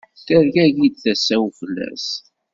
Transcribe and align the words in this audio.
Tergagi-d 0.25 0.95
tasa-w 1.03 1.45
fell-as. 1.59 2.07